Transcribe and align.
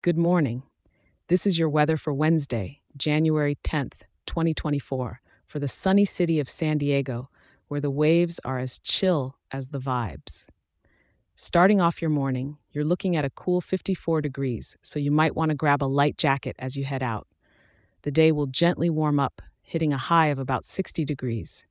Good 0.00 0.16
morning. 0.16 0.62
This 1.26 1.44
is 1.44 1.58
your 1.58 1.68
weather 1.68 1.96
for 1.96 2.14
Wednesday, 2.14 2.82
January 2.96 3.58
10th, 3.64 4.02
2024, 4.26 5.20
for 5.44 5.58
the 5.58 5.66
sunny 5.66 6.04
city 6.04 6.38
of 6.38 6.48
San 6.48 6.78
Diego, 6.78 7.30
where 7.66 7.80
the 7.80 7.90
waves 7.90 8.38
are 8.44 8.60
as 8.60 8.78
chill 8.78 9.34
as 9.50 9.70
the 9.70 9.80
vibes. 9.80 10.46
Starting 11.34 11.80
off 11.80 12.00
your 12.00 12.12
morning, 12.12 12.58
you're 12.70 12.84
looking 12.84 13.16
at 13.16 13.24
a 13.24 13.30
cool 13.30 13.60
54 13.60 14.20
degrees, 14.20 14.76
so 14.82 15.00
you 15.00 15.10
might 15.10 15.34
want 15.34 15.48
to 15.48 15.56
grab 15.56 15.82
a 15.82 15.86
light 15.86 16.16
jacket 16.16 16.54
as 16.60 16.76
you 16.76 16.84
head 16.84 17.02
out. 17.02 17.26
The 18.02 18.12
day 18.12 18.30
will 18.30 18.46
gently 18.46 18.88
warm 18.88 19.18
up, 19.18 19.42
hitting 19.62 19.92
a 19.92 19.98
high 19.98 20.28
of 20.28 20.38
about 20.38 20.64
60 20.64 21.04
degrees. 21.04 21.66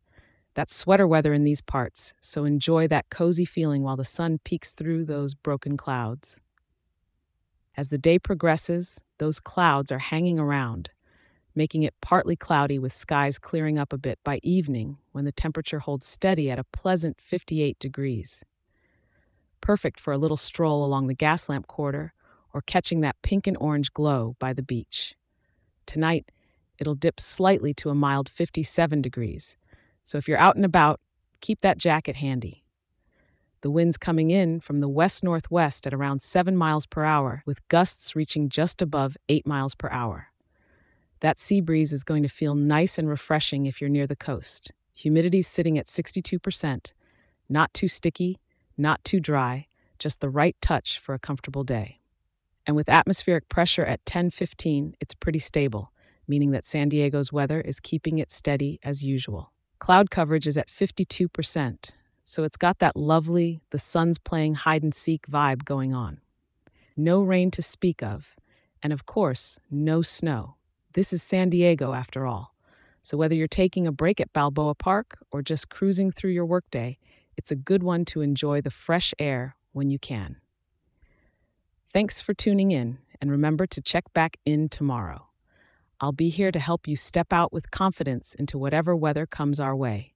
That's 0.54 0.76
sweater 0.76 1.08
weather 1.08 1.32
in 1.32 1.46
these 1.46 1.62
parts, 1.62 2.14
so 2.20 2.44
enjoy 2.44 2.90
that 2.90 3.10
cozy 3.10 3.46
feeling 3.46 3.84
while 3.84 3.96
the 3.96 4.04
sun 4.04 4.40
peeks 4.44 4.74
through 4.74 5.06
those 5.06 5.34
broken 5.34 5.78
clouds. 5.78 6.42
As 7.78 7.90
the 7.90 8.00
day 8.00 8.18
progresses, 8.18 9.04
those 9.20 9.40
clouds 9.40 9.92
are 9.92 10.00
hanging 10.00 10.40
around, 10.40 10.90
making 11.54 11.84
it 11.84 11.94
partly 12.02 12.36
cloudy 12.36 12.80
with 12.80 12.92
skies 12.92 13.38
clearing 13.38 13.78
up 13.78 13.94
a 13.94 14.00
bit 14.00 14.18
by 14.24 14.40
evening 14.42 14.98
when 15.12 15.26
the 15.26 15.32
temperature 15.32 15.78
holds 15.78 16.08
steady 16.08 16.50
at 16.50 16.58
a 16.58 16.64
pleasant 16.64 17.22
58 17.22 17.78
degrees. 17.78 18.44
Perfect 19.62 20.00
for 20.00 20.12
a 20.12 20.18
little 20.18 20.38
stroll 20.38 20.84
along 20.84 21.06
the 21.06 21.16
Gaslamp 21.16 21.68
Quarter 21.68 22.14
or 22.52 22.62
catching 22.62 23.02
that 23.02 23.22
pink 23.22 23.46
and 23.46 23.58
orange 23.60 23.94
glow 23.94 24.36
by 24.40 24.54
the 24.54 24.64
beach. 24.64 25.14
Tonight, 25.86 26.32
it'll 26.80 26.96
dip 26.96 27.20
slightly 27.20 27.76
to 27.76 27.90
a 27.90 27.96
mild 27.96 28.28
57 28.28 29.04
degrees, 29.04 29.56
so 30.04 30.18
if 30.18 30.28
you're 30.28 30.40
out 30.40 30.56
and 30.56 30.66
about, 30.66 31.00
keep 31.42 31.62
that 31.62 31.78
jacket 31.78 32.16
handy. 32.16 32.64
The 33.62 33.72
wind's 33.72 33.98
coming 33.98 34.30
in 34.30 34.60
from 34.60 34.82
the 34.82 34.90
west 34.90 35.24
northwest 35.24 35.88
at 35.88 35.94
around 35.94 36.22
7 36.22 36.56
miles 36.56 36.86
per 36.86 37.04
hour, 37.04 37.44
with 37.46 37.68
gusts 37.70 38.16
reaching 38.16 38.50
just 38.50 38.82
above 38.82 39.18
8 39.30 39.48
miles 39.48 39.74
per 39.74 39.90
hour. 39.90 40.28
That 41.22 41.40
sea 41.40 41.62
breeze 41.62 41.92
is 41.92 42.04
going 42.04 42.22
to 42.24 42.30
feel 42.30 42.54
nice 42.54 42.98
and 42.98 43.10
refreshing 43.10 43.66
if 43.66 43.82
you're 43.82 43.90
near 43.90 44.06
the 44.06 44.16
coast. 44.16 44.72
Humidity's 44.94 45.48
sitting 45.48 45.78
at 45.78 45.88
62%. 45.88 46.94
Not 47.50 47.74
too 47.74 47.88
sticky, 47.88 48.40
not 48.78 49.04
too 49.04 49.20
dry, 49.20 49.68
just 49.98 50.22
the 50.22 50.30
right 50.30 50.56
touch 50.62 51.00
for 51.00 51.16
a 51.16 51.20
comfortable 51.20 51.64
day. 51.64 52.00
And 52.68 52.76
with 52.76 52.90
atmospheric 52.90 53.50
pressure 53.50 53.86
at 53.86 54.02
1015, 54.02 54.96
it's 55.00 55.16
pretty 55.16 55.40
stable, 55.40 55.92
meaning 56.28 56.52
that 56.52 56.66
San 56.66 56.90
Diego's 56.90 57.34
weather 57.34 57.62
is 57.62 57.80
keeping 57.80 58.20
it 58.20 58.30
steady 58.30 58.80
as 58.84 59.04
usual. 59.04 59.54
Cloud 59.80 60.12
coverage 60.12 60.46
is 60.46 60.58
at 60.58 60.68
52%, 60.68 61.92
so 62.30 62.44
it's 62.44 62.58
got 62.58 62.80
that 62.80 62.98
lovely, 62.98 63.62
the 63.70 63.80
sun's 63.80 64.18
playing 64.18 64.54
hide 64.54 64.84
and 64.84 64.94
seek 64.94 65.28
vibe 65.28 65.64
going 65.64 65.94
on. 65.94 66.20
No 66.98 67.22
rain 67.22 67.52
to 67.52 67.62
speak 67.62 68.04
of, 68.04 68.36
and 68.84 68.92
of 68.92 69.06
course, 69.06 69.60
no 69.72 70.02
snow. 70.02 70.56
This 70.92 71.14
is 71.14 71.24
San 71.24 71.50
Diego 71.50 71.94
after 71.94 72.28
all. 72.28 72.54
So 73.02 73.16
whether 73.16 73.34
you're 73.34 73.48
taking 73.48 73.88
a 73.88 73.94
break 73.94 74.20
at 74.20 74.34
Balboa 74.34 74.76
Park 74.76 75.20
or 75.32 75.42
just 75.42 75.70
cruising 75.70 76.12
through 76.12 76.32
your 76.32 76.46
workday, 76.46 76.98
it's 77.38 77.50
a 77.50 77.56
good 77.56 77.82
one 77.82 78.04
to 78.06 78.20
enjoy 78.20 78.60
the 78.60 78.72
fresh 78.72 79.14
air 79.18 79.56
when 79.72 79.90
you 79.90 79.98
can. 79.98 80.36
Thanks 81.94 82.20
for 82.20 82.34
tuning 82.34 82.72
in, 82.72 82.98
and 83.22 83.32
remember 83.32 83.66
to 83.68 83.82
check 83.82 84.04
back 84.14 84.36
in 84.44 84.68
tomorrow. 84.68 85.30
I'll 86.02 86.12
be 86.12 86.28
here 86.28 86.52
to 86.52 86.60
help 86.60 86.90
you 86.90 86.98
step 86.98 87.32
out 87.32 87.54
with 87.54 87.72
confidence 87.72 88.34
into 88.34 88.58
whatever 88.58 88.98
weather 88.98 89.26
comes 89.26 89.62
our 89.62 89.78
way. 89.78 90.14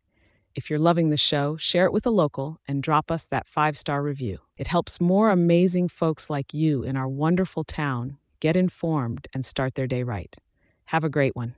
If 0.54 0.70
you're 0.70 0.80
loving 0.80 1.10
the 1.10 1.18
show, 1.18 1.56
share 1.56 1.86
it 1.86 1.94
with 1.94 2.06
a 2.06 2.10
local 2.10 2.60
and 2.68 2.84
drop 2.84 3.10
us 3.10 3.26
that 3.28 3.48
five 3.48 3.78
star 3.78 4.04
review. 4.04 4.40
It 4.58 4.68
helps 4.68 5.00
more 5.00 5.30
amazing 5.30 5.88
folks 5.88 6.30
like 6.30 6.54
you 6.54 6.84
in 6.84 6.98
our 6.98 7.08
wonderful 7.08 7.64
town 7.64 8.18
get 8.42 8.58
informed 8.58 9.28
and 9.34 9.46
start 9.46 9.76
their 9.76 9.88
day 9.88 10.04
right. 10.04 10.36
Have 10.86 11.04
a 11.06 11.10
great 11.10 11.36
one. 11.36 11.56